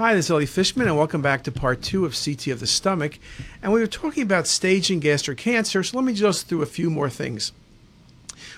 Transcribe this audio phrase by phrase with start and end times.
[0.00, 2.66] Hi, this is Elliot Fishman, and welcome back to part two of CT of the
[2.66, 3.18] stomach.
[3.62, 6.88] And we were talking about staging gastric cancer, so let me just through a few
[6.88, 7.52] more things.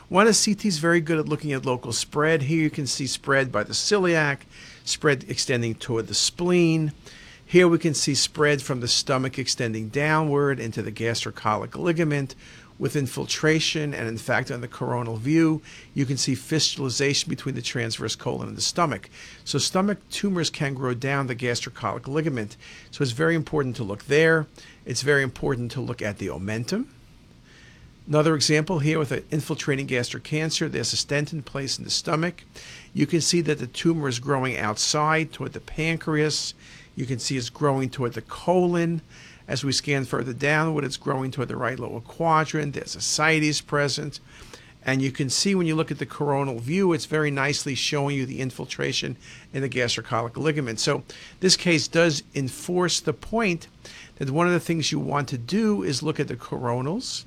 [0.09, 2.43] One is CT is very good at looking at local spread.
[2.43, 4.43] Here you can see spread by the celiac,
[4.85, 6.93] spread extending toward the spleen.
[7.53, 12.35] Here we can see spread from the stomach extending downward into the gastrocolic ligament
[12.79, 15.61] with infiltration, and in fact, on the coronal view,
[15.93, 19.11] you can see fistulization between the transverse colon and the stomach.
[19.45, 22.57] So, stomach tumors can grow down the gastrocolic ligament.
[22.91, 24.47] So, it's very important to look there.
[24.87, 26.87] It's very important to look at the omentum.
[28.09, 31.91] Another example here with an infiltrating gastric cancer, there's a stent in place in the
[31.91, 32.45] stomach.
[32.95, 36.55] You can see that the tumor is growing outside toward the pancreas.
[36.95, 39.03] You can see it's growing toward the colon.
[39.49, 42.75] As we scan further downward, it's growing toward the right lower quadrant.
[42.75, 44.21] There's ascites present.
[44.85, 48.17] And you can see when you look at the coronal view, it's very nicely showing
[48.17, 49.17] you the infiltration
[49.53, 50.81] in the gastrocolic ligament.
[50.81, 51.05] So
[51.41, 53.69] this case does enforce the point
[54.17, 57.25] that one of the things you want to do is look at the coronals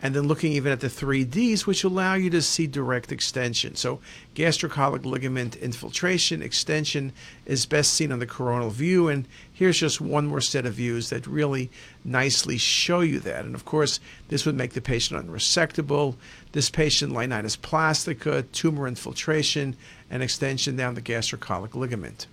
[0.00, 3.74] and then looking even at the 3Ds, which allow you to see direct extension.
[3.74, 4.00] So
[4.34, 7.12] gastrocolic ligament infiltration, extension
[7.46, 9.08] is best seen on the coronal view.
[9.08, 11.70] And here's just one more set of views that really
[12.04, 13.44] nicely show you that.
[13.44, 16.14] And of course, this would make the patient unresectable.
[16.52, 19.76] This patient, linitis plastica, tumor infiltration,
[20.10, 22.26] and extension down the gastrocolic ligament.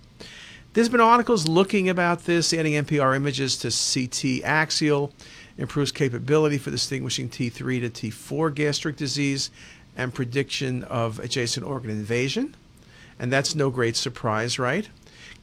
[0.72, 5.10] There's been articles looking about this, adding MPR images to CT axial
[5.58, 9.50] improves capability for distinguishing T3 to T4 gastric disease
[9.96, 12.54] and prediction of adjacent organ invasion.
[13.18, 14.88] And that's no great surprise, right?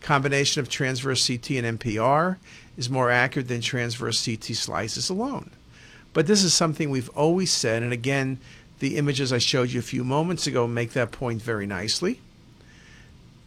[0.02, 2.38] Combination of transverse CT and MPR
[2.78, 5.50] is more accurate than transverse CT slices alone.
[6.14, 8.38] But this is something we've always said, and again,
[8.80, 12.20] the images I showed you a few moments ago make that point very nicely.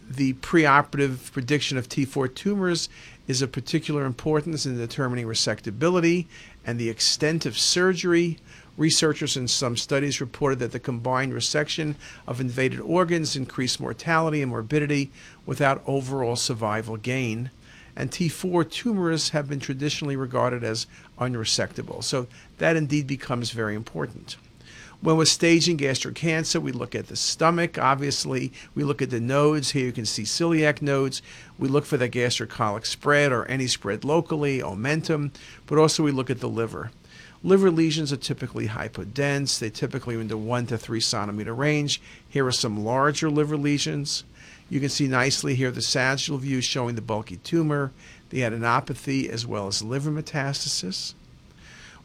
[0.08, 2.88] The preoperative prediction of T4 tumors
[3.26, 6.26] is of particular importance in determining resectability
[6.64, 8.38] and the extent of surgery.
[8.76, 11.94] Researchers in some studies reported that the combined resection
[12.26, 15.10] of invaded organs increased mortality and morbidity
[15.46, 17.50] without overall survival gain.
[17.96, 20.86] And T4 tumors have been traditionally regarded as
[21.18, 22.04] unresectable.
[22.04, 22.26] So
[22.58, 24.36] that indeed becomes very important.
[25.06, 28.52] When we're staging gastric cancer, we look at the stomach, obviously.
[28.74, 29.70] We look at the nodes.
[29.70, 31.22] Here you can see celiac nodes.
[31.60, 35.30] We look for the gastrocolic spread or any spread locally, omentum,
[35.66, 36.90] but also we look at the liver.
[37.44, 39.60] Liver lesions are typically hypodense.
[39.60, 42.02] They typically in the 1 to 3 centimeter range.
[42.28, 44.24] Here are some larger liver lesions.
[44.68, 47.92] You can see nicely here the sagittal view showing the bulky tumor,
[48.30, 51.14] the adenopathy, as well as liver metastasis.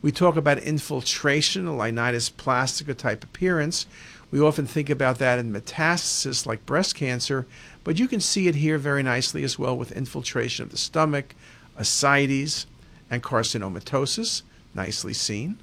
[0.02, 3.86] We talk about infiltration, a linitis plastica type appearance.
[4.32, 7.46] We often think about that in metastasis like breast cancer,
[7.84, 11.36] but you can see it here very nicely as well with infiltration of the stomach,
[11.78, 12.66] ascites,
[13.10, 14.42] and carcinomatosis,
[14.74, 15.58] nicely seen.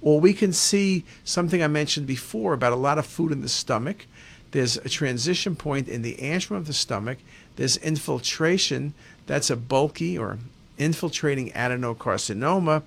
[0.00, 3.48] Or we can see something I mentioned before about a lot of food in the
[3.48, 4.06] stomach.
[4.50, 7.18] There's a transition point in the antrum of the stomach.
[7.56, 8.94] There's infiltration.
[9.26, 10.38] That's a bulky or
[10.78, 12.82] infiltrating adenocarcinoma.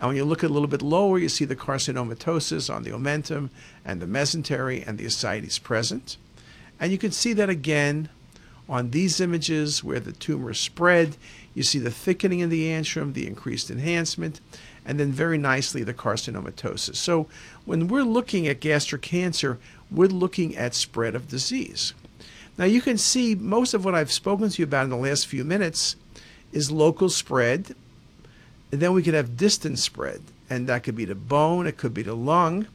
[0.00, 3.50] And when you look a little bit lower, you see the carcinomatosis on the omentum
[3.84, 6.16] and the mesentery and the ascites present.
[6.78, 8.08] And you can see that again
[8.68, 11.16] on these images where the tumor spread.
[11.54, 14.40] You see the thickening in the antrum, the increased enhancement,
[14.84, 16.96] and then very nicely the carcinomatosis.
[16.96, 17.26] So
[17.64, 19.58] when we're looking at gastric cancer,
[19.90, 21.94] we're looking at spread of disease.
[22.56, 25.26] Now you can see most of what I've spoken to you about in the last
[25.26, 25.96] few minutes
[26.52, 27.74] is local spread
[28.70, 30.20] and then we could have distant spread,
[30.50, 32.66] and that could be the bone, it could be the lung,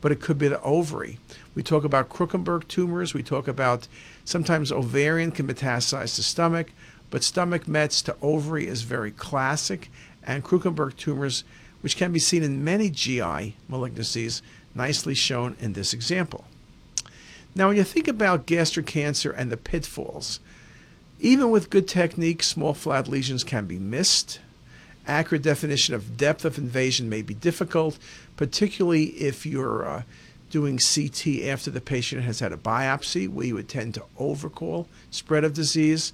[0.00, 1.18] but it could be the ovary.
[1.54, 3.12] We talk about Krukenberg tumors.
[3.12, 3.88] We talk about
[4.24, 6.72] sometimes ovarian can metastasize to stomach,
[7.10, 9.90] but stomach mets to ovary is very classic,
[10.22, 11.44] and Krukenberg tumors,
[11.80, 14.42] which can be seen in many GI malignancies,
[14.74, 16.44] nicely shown in this example.
[17.54, 20.38] Now, when you think about gastric cancer and the pitfalls,
[21.18, 24.38] even with good technique, small flat lesions can be missed
[25.10, 27.98] accurate definition of depth of invasion may be difficult,
[28.36, 30.02] particularly if you're uh,
[30.50, 34.88] doing CT after the patient has had a biopsy, where you would tend to overcall
[35.10, 36.12] spread of disease.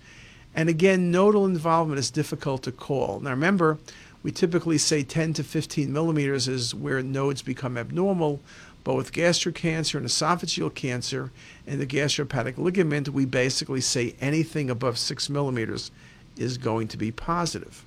[0.54, 3.20] And again, nodal involvement is difficult to call.
[3.20, 3.78] Now remember,
[4.22, 8.40] we typically say 10 to 15 millimeters is where nodes become abnormal,
[8.82, 11.30] but with gastric cancer and esophageal cancer
[11.66, 15.90] and the gastrohepatic ligament, we basically say anything above 6 millimeters
[16.36, 17.84] is going to be positive.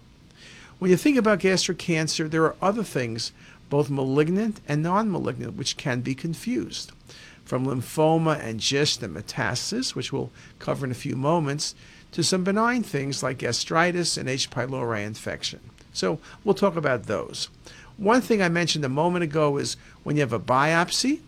[0.80, 3.34] When you think about gastric cancer, there are other things,
[3.70, 6.94] both malignant and non malignant, which can be confused.
[7.44, 11.76] From lymphoma and GIST and metastasis, which we'll cover in a few moments,
[12.14, 14.50] to some benign things like gastritis and H.
[14.50, 15.60] pylori infection.
[15.92, 17.50] So we'll talk about those.
[17.98, 21.20] One thing I mentioned a moment ago is when you have a biopsy,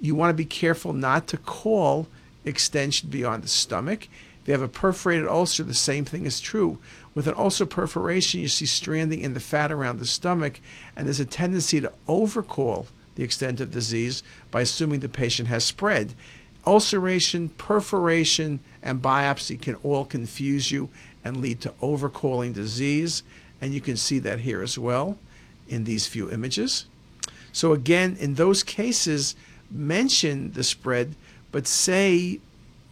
[0.00, 2.06] you want to be careful not to call
[2.44, 4.06] extension beyond the stomach.
[4.48, 6.78] You have a perforated ulcer, the same thing is true.
[7.14, 10.58] With an ulcer perforation, you see stranding in the fat around the stomach,
[10.96, 15.64] and there's a tendency to overcall the extent of disease by assuming the patient has
[15.64, 16.14] spread.
[16.66, 20.88] Ulceration, perforation, and biopsy can all confuse you
[21.22, 23.22] and lead to overcalling disease,
[23.60, 25.18] and you can see that here as well
[25.68, 26.86] in these few images.
[27.52, 29.36] So again, in those cases,
[29.70, 31.16] mention the spread,
[31.52, 32.40] but say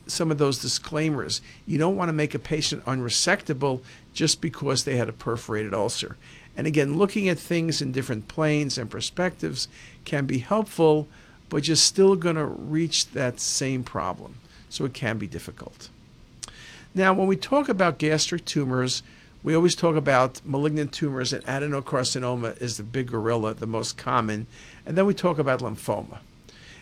[0.06, 1.40] some of those disclaimers.
[1.66, 3.82] You don't want to make a patient unresectable
[4.14, 6.16] just because they had a perforated ulcer.
[6.56, 9.68] And again, looking at things in different planes and perspectives
[10.04, 11.06] can be helpful,
[11.48, 14.36] but you're still going to reach that same problem.
[14.68, 15.90] So it can be difficult.
[16.94, 19.02] Now, when we talk about gastric tumors,
[19.42, 24.46] we always talk about malignant tumors, and adenocarcinoma is the big gorilla, the most common.
[24.84, 26.18] And then we talk about lymphoma.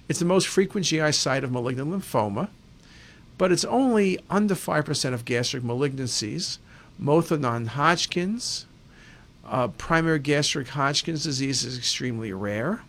[0.08, 2.48] It's the most frequent GI site of malignant lymphoma,
[3.38, 6.58] but it's only under 5% of gastric malignancies.
[6.98, 8.66] Most are non Hodgkin's.
[9.44, 12.82] Uh, primary gastric Hodgkin's disease is extremely rare.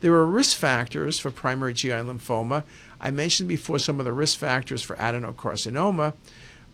[0.00, 2.64] There are risk factors for primary GI lymphoma.
[3.00, 6.14] I mentioned before some of the risk factors for adenocarcinoma,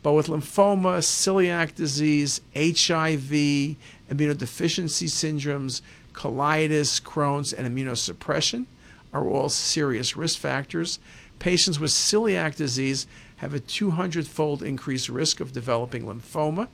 [0.02, 3.76] but with lymphoma, celiac disease, HIV,
[4.10, 5.82] immunodeficiency syndromes,
[6.14, 8.66] colitis, Crohn's, and immunosuppression,
[9.12, 10.98] are all serious risk factors.
[11.38, 13.06] Patients with celiac disease
[13.36, 16.68] have a 200 fold increased risk of developing lymphoma,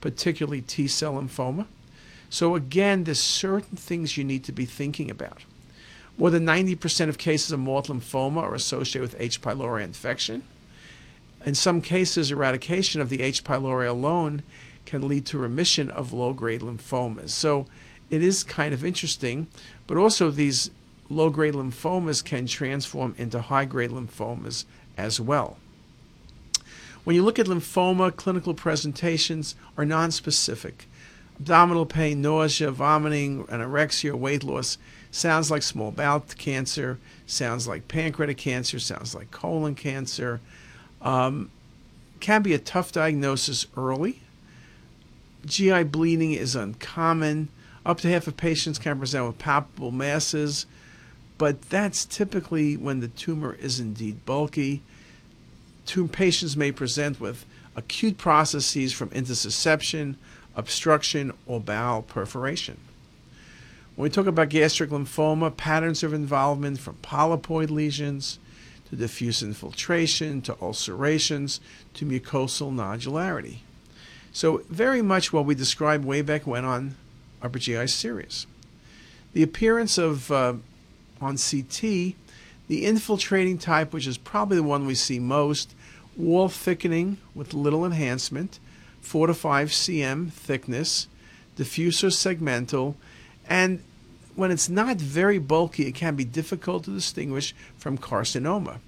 [0.00, 1.66] particularly T cell lymphoma.
[2.28, 5.44] So, again, there's certain things you need to be thinking about.
[6.18, 9.40] More than 90% of cases of MALT lymphoma are associated with H.
[9.40, 10.42] pylori infection.
[11.44, 13.44] In some cases, eradication of the H.
[13.44, 14.42] pylori alone
[14.84, 17.30] can lead to remission of low grade lymphomas.
[17.30, 17.66] So,
[18.10, 19.46] it is kind of interesting,
[19.86, 20.70] but also these
[21.12, 24.64] low grade lymphomas can transform into high grade lymphomas
[24.96, 25.58] as well.
[27.04, 30.86] When you look at lymphoma, clinical presentations are nonspecific.
[31.38, 34.78] Abdominal pain, nausea, vomiting, anorexia, weight loss
[35.10, 40.40] sounds like small bowel cancer, sounds like pancreatic cancer, sounds like colon cancer.
[41.00, 41.50] Um,
[42.20, 44.20] can be a tough diagnosis early.
[45.44, 47.48] GI bleeding is uncommon.
[47.84, 50.66] Up to half of patients can present with palpable masses,
[51.42, 54.80] but that's typically when the tumor is indeed bulky.
[55.86, 57.44] Tumor patients may present with
[57.74, 60.14] acute processes from intussusception,
[60.54, 62.78] obstruction, or bowel perforation.
[63.96, 68.38] When we talk about gastric lymphoma, patterns of involvement from polypoid lesions
[68.90, 71.58] to diffuse infiltration to ulcerations
[71.94, 73.56] to mucosal nodularity.
[74.32, 76.94] So, very much what we described way back when on
[77.42, 78.46] Upper GI series.
[79.32, 80.54] The appearance of uh,
[81.22, 82.14] on CT,
[82.68, 85.74] the infiltrating type, which is probably the one we see most,
[86.16, 88.58] wall thickening with little enhancement,
[89.00, 91.08] 4 to 5 cm thickness,
[91.56, 92.94] diffuse or segmental,
[93.48, 93.82] and
[94.34, 98.78] when it's not very bulky, it can be difficult to distinguish from carcinoma.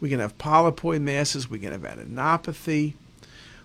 [0.00, 2.94] We can have polypoid masses, we can have adenopathy.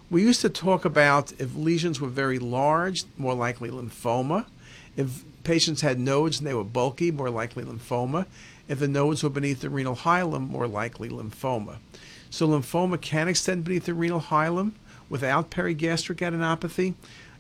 [0.10, 4.46] We used to talk about if lesions were very large, more likely lymphoma.
[4.98, 8.26] If patients had nodes and they were bulky, more likely lymphoma.
[8.68, 11.78] If the nodes were beneath the renal hilum, more likely lymphoma.
[12.30, 14.74] So lymphoma can extend beneath the renal hilum
[15.10, 16.96] without perigastric adenopathy.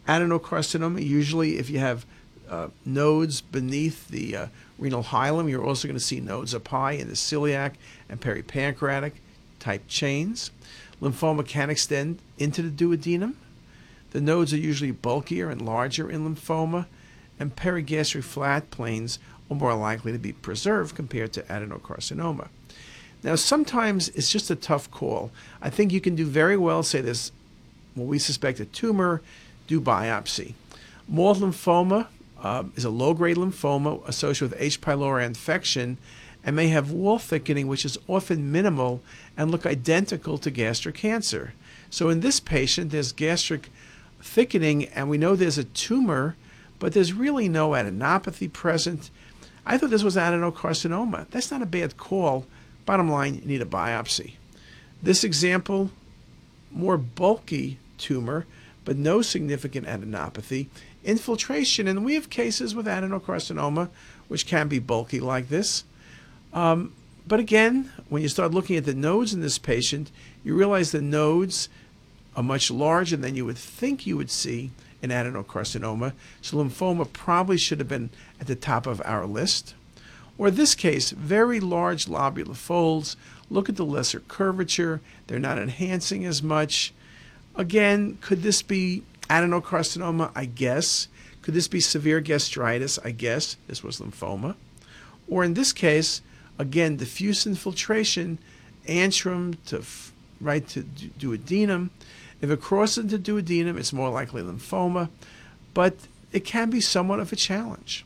[0.07, 2.05] Adenocarcinoma, usually if you have
[2.49, 4.47] uh, nodes beneath the uh,
[4.77, 7.73] renal hilum, you're also going to see nodes up high in the celiac
[8.07, 9.13] and peripancreatic
[9.59, 10.51] type chains.
[11.01, 13.33] Lymphoma can extend into the duodenum.
[14.11, 16.85] The nodes are usually bulkier and larger in lymphoma,
[17.39, 22.47] and perigastric flat planes are more likely to be preserved compared to adenocarcinoma.
[23.23, 25.31] Now, sometimes it's just a tough call.
[25.61, 27.31] I think you can do very well, say this,
[27.95, 29.21] well, we suspect a tumor,
[29.67, 30.53] do biopsy.
[31.07, 32.07] MALT lymphoma
[32.41, 34.81] uh, is a low grade lymphoma associated with H.
[34.81, 35.97] pylori infection
[36.43, 39.01] and may have wall thickening, which is often minimal
[39.35, 41.53] and look identical to gastric cancer.
[41.89, 43.69] So, in this patient, there's gastric
[44.21, 46.35] thickening, and we know there's a tumor
[46.79, 49.09] but there's really no adenopathy present.
[49.65, 51.29] I thought this was adenocarcinoma.
[51.29, 52.45] That's not a bad call.
[52.85, 54.33] Bottom line, you need a biopsy.
[55.01, 55.91] This example,
[56.71, 58.45] more bulky tumor,
[58.85, 60.67] but no significant adenopathy.
[61.03, 63.89] Infiltration, and we have cases with adenocarcinoma,
[64.27, 65.83] which can be bulky like this.
[66.53, 66.93] Um,
[67.27, 70.11] but again, when you start looking at the nodes in this patient,
[70.43, 71.67] you realize the nodes
[72.35, 76.13] are much larger than you would think you would see in adenocarcinoma.
[76.41, 79.75] So lymphoma probably should have been at the top of our list.
[80.37, 83.17] Or this case, very large lobular folds.
[83.49, 85.01] Look at the lesser curvature.
[85.27, 86.93] They're not enhancing as much.
[87.55, 90.31] Again, could this be adenocarcinoma?
[90.35, 91.07] I guess.
[91.41, 92.99] Could this be severe gastritis?
[93.03, 93.57] I guess.
[93.67, 94.55] This was lymphoma.
[95.27, 96.21] Or in this case,
[96.59, 98.37] again, diffuse infiltration,
[98.87, 99.83] antrum to
[100.39, 101.89] right to duodenum.
[102.41, 105.09] If it crosses into duodenum, it's more likely lymphoma,
[105.73, 105.95] but
[106.31, 108.05] it can be somewhat of a challenge.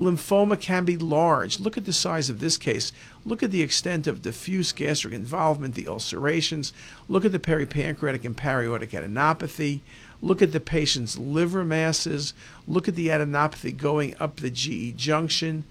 [0.00, 1.58] Lymphoma can be large.
[1.58, 2.92] Look at the size of this case.
[3.24, 6.72] Look at the extent of diffuse gastric involvement, the ulcerations.
[7.08, 9.80] Look at the peripancreatic and paraortic adenopathy.
[10.22, 12.32] Look at the patient's liver masses.
[12.66, 15.64] Look at the adenopathy going up the GE junction.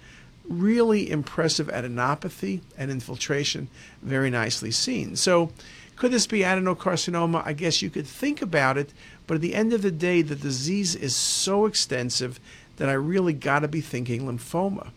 [0.46, 3.70] Really impressive adenopathy and infiltration,
[4.02, 5.16] very nicely seen.
[5.16, 5.52] So,
[5.98, 7.42] could this be adenocarcinoma?
[7.46, 8.94] I guess you could think about it,
[9.26, 12.40] but at the end of the day, the disease is so extensive
[12.78, 14.92] that I really got to be thinking lymphoma.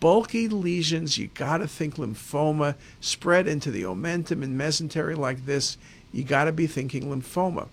[0.00, 2.74] Bulky lesions, you got to think lymphoma.
[3.00, 5.78] Spread into the omentum and mesentery like this,
[6.12, 7.68] you got to be thinking lymphoma.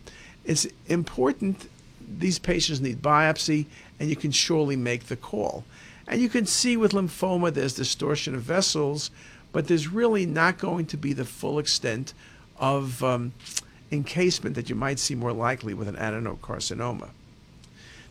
[0.46, 1.68] It's important,
[2.00, 3.66] these patients need biopsy,
[4.00, 5.64] and you can surely make the call.
[6.08, 9.10] And you can see with lymphoma, there's distortion of vessels,
[9.52, 12.14] but there's really not going to be the full extent
[12.62, 13.34] of um,
[13.92, 17.10] encasement that you might see more likely with an adenocarcinoma.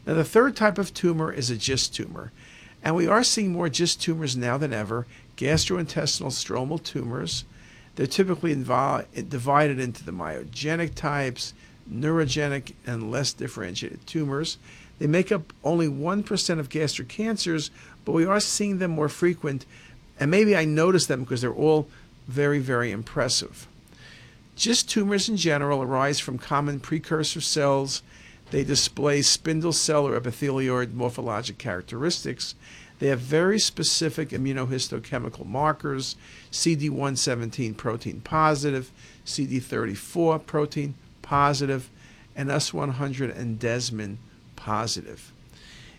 [0.07, 2.33] Now, the third type of tumor is a GIST tumor.
[2.83, 7.45] And we are seeing more GIST tumors now than ever, gastrointestinal stromal tumors.
[7.97, 11.54] They're typically divided into the myogenic types,
[11.90, 14.59] neurogenic, and less differentiated tumors.
[14.99, 17.71] They make up only 1% of gastric cancers,
[18.04, 19.66] but we are seeing them more frequent.
[20.19, 21.88] And maybe I notice them because they're all
[22.26, 23.66] very, very impressive.
[24.60, 28.02] GIST tumors in general arise from common precursor cells
[28.50, 32.54] they display spindle cell or epithelioid morphologic characteristics.
[32.98, 36.14] They have very specific immunohistochemical markers
[36.52, 38.90] CD117 protein positive,
[39.24, 41.88] CD34 protein positive,
[42.36, 44.18] and S100 and desmin
[44.56, 45.32] positive.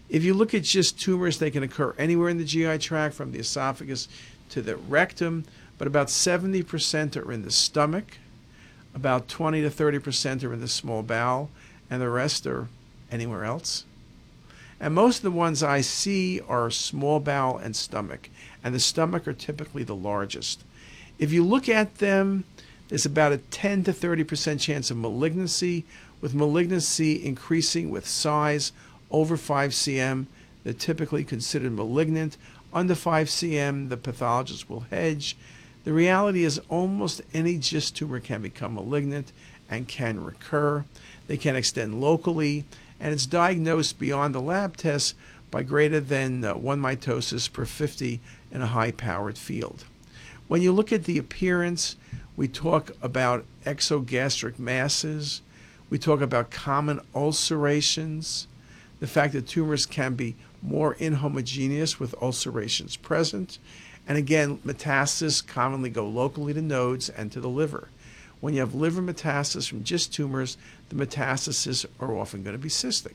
[0.08, 3.32] If you look at GIST tumors, they can occur anywhere in the GI tract from
[3.32, 4.08] the esophagus
[4.50, 5.46] to the rectum,
[5.80, 8.18] but about 70% are in the stomach,
[8.94, 11.50] about 20 to 30% are in the small bowel,
[11.90, 12.68] and the rest are
[13.12, 13.86] anywhere else.
[14.80, 18.30] And most of the ones I see are small bowel and stomach,
[18.64, 20.64] and the stomach are typically the largest.
[21.20, 22.46] If you look at them,
[22.90, 25.86] there's about a 10 to 30% chance of malignancy,
[26.20, 28.72] with malignancy increasing with size
[29.10, 30.26] over 5 cm.
[30.64, 32.38] They're typically considered malignant.
[32.74, 35.36] Under 5 cm, the pathologist will hedge.
[35.84, 39.32] The reality is almost any GIST tumor can become malignant
[39.70, 40.86] and can recur.
[41.28, 42.66] They can extend locally,
[43.00, 45.16] and it's diagnosed beyond the lab tests
[45.50, 48.22] by greater than uh, one mitosis per 50
[48.52, 49.86] in a high powered field.
[50.48, 51.96] When you look at the appearance,
[52.36, 55.42] we talk about exogastric masses,
[55.90, 58.48] we talk about common ulcerations,
[59.00, 63.58] the fact that tumors can be more inhomogeneous with ulcerations present,
[64.08, 67.90] and again, metastases commonly go locally to nodes and to the liver.
[68.40, 70.58] When you have liver metastasis from GIST tumors,
[70.90, 73.14] the metastases are often going to be cystic.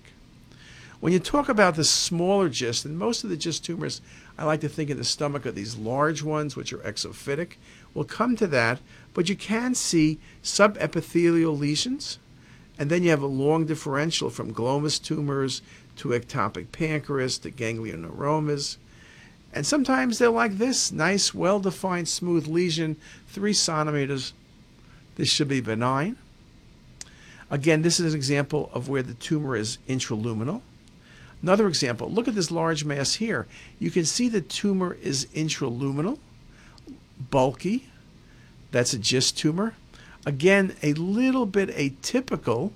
[1.01, 4.01] When you talk about the smaller GIST, and most of the GIST tumors,
[4.39, 7.55] I like to think in the stomach are these large ones, which are exophytic.
[7.93, 8.81] We'll come to that,
[9.13, 12.19] but you can see subepithelial lesions,
[12.79, 15.61] and then you have a long differential from glomus tumors
[15.97, 18.77] to ectopic pancreas to ganglioneuromas.
[19.57, 22.97] And sometimes they're like this nice, well defined, smooth lesion,
[23.27, 24.35] three centimeters
[25.17, 26.17] this should be benign.
[27.51, 30.61] Again, this is an example of where the tumor is intraluminal.
[31.41, 33.47] Another example, look at this large mass here.
[33.79, 36.19] You can see the tumor is intraluminal,
[37.31, 37.89] bulky.
[38.73, 39.75] That's a GIST tumor.
[40.27, 42.73] Again, a little bit atypical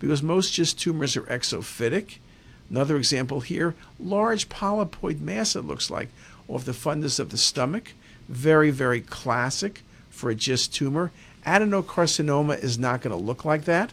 [0.00, 2.18] because most GIST tumors are exophytic.
[2.70, 6.08] Another example here, large polypoid mass, it looks like,
[6.48, 7.92] off the fundus of the stomach.
[8.28, 11.12] Very, very classic for a GIST tumor.
[11.46, 13.92] Adenocarcinoma is not going to look like that.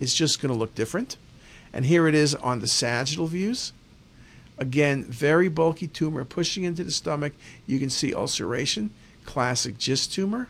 [0.00, 1.16] It's just going to look different.
[1.72, 3.72] And here it is on the sagittal views.
[4.58, 7.32] Again, very bulky tumor pushing into the stomach.
[7.66, 8.90] You can see ulceration,
[9.24, 10.48] classic GIST tumor.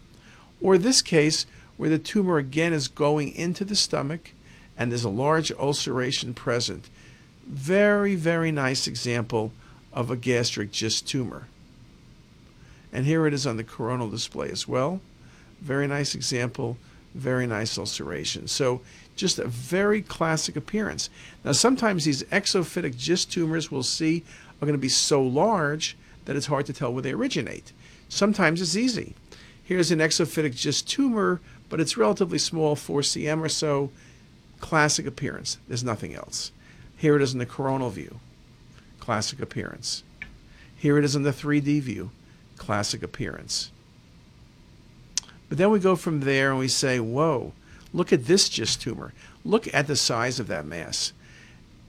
[0.61, 1.44] Or this case,
[1.76, 4.30] where the tumor again is going into the stomach
[4.76, 6.88] and there's a large ulceration present.
[7.47, 9.53] Very, very nice example
[9.93, 11.47] of a gastric GIST tumor.
[12.93, 15.01] And here it is on the coronal display as well.
[15.61, 16.77] Very nice example,
[17.15, 18.49] Very nice ulceration.
[18.49, 18.81] So
[19.15, 21.09] just a very classic appearance.
[21.45, 24.25] Now, sometimes these exophytic GIST tumors we'll see
[24.61, 27.73] are going to be so large that it's hard to tell where they originate.
[28.09, 29.15] Sometimes it's easy.
[29.63, 33.91] Here's an exophytic GIST tumor, but it's relatively small, 4 cm or so.
[34.61, 35.59] Classic appearance.
[35.69, 36.51] There's nothing else.
[37.04, 38.18] Here it is in the coronal view.
[38.99, 40.04] Classic appearance.
[40.75, 42.11] Here it is in the 3D view.
[42.56, 43.70] Classic appearance.
[45.50, 47.52] But then we go from there and we say, whoa,
[47.92, 49.12] look at this GIST tumor.
[49.44, 51.12] Look at the size of that mass.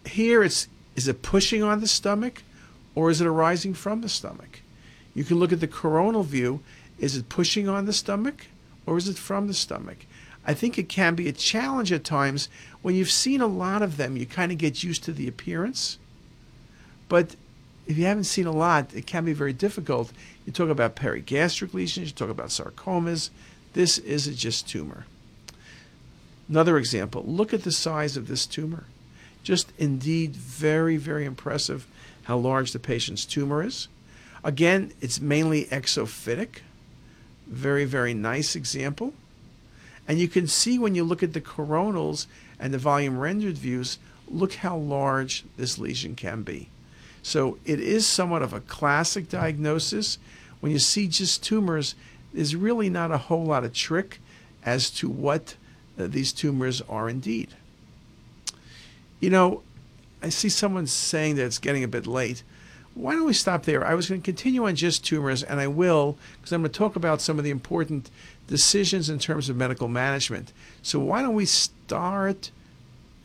[0.05, 0.67] Here it's
[0.98, 2.43] is it pushing on the stomach
[2.93, 4.60] or is it arising from the stomach?
[5.13, 6.60] You can look at the coronal view.
[7.00, 8.48] Is it pushing on the stomach
[8.86, 10.00] or is it from the stomach?
[10.46, 12.50] I think it can be a challenge at times
[12.82, 15.98] when you've seen a lot of them, you kind of get used to the appearance.
[17.10, 17.36] But
[17.88, 20.12] if you haven't seen a lot, it can be very difficult.
[20.46, 23.32] You talk about perigastric lesions, you talk about sarcomas.
[23.74, 25.06] This is a GIST tumor.
[26.48, 28.86] Another example look at the size of this tumor.
[29.44, 31.88] Just indeed very, very impressive
[32.24, 33.88] how large the patient's tumor is.
[34.44, 36.60] Again, it's mainly exophytic.
[37.48, 39.14] Very, very nice example.
[40.08, 42.28] And you can see when you look at the coronals
[42.60, 43.98] and the volume rendered views,
[44.30, 46.70] look how large this lesion can be.
[47.24, 50.20] So it is somewhat of a classic diagnosis.
[50.60, 51.96] When you see GIST tumors,
[52.34, 54.20] there's really not a whole lot of trick
[54.64, 55.56] as to what
[55.98, 57.50] uh, these tumors are indeed.
[59.20, 59.64] You know,
[60.22, 62.44] I see someone saying that it's getting a bit late.
[62.94, 63.86] Why don't we stop there?
[63.86, 66.78] I was going to continue on GIST tumors, and I will, because I'm going to
[66.78, 68.10] talk about some of the important
[68.48, 70.54] decisions in terms of medical management.
[70.82, 72.52] So why don't we start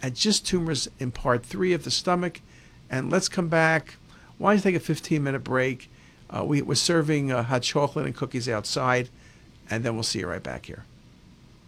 [0.02, 2.40] at GIST tumors in part three of the stomach,
[2.88, 3.96] and let's come back.
[4.38, 5.90] Why don't you take a 15 minute break?
[6.30, 9.08] Uh, we, are serving uh, hot chocolate and cookies outside,
[9.68, 10.84] and then we'll see you right back here.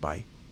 [0.01, 0.25] Bye.